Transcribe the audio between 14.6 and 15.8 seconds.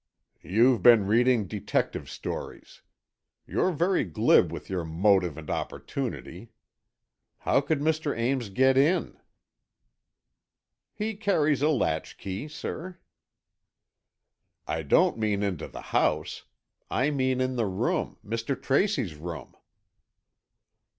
"I don't mean into